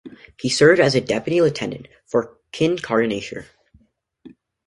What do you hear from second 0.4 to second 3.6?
served as Deputy Lieutenant for Kincardineshire.